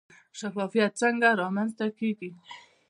[0.39, 2.29] شفافیت څنګه رامنځته کیږي؟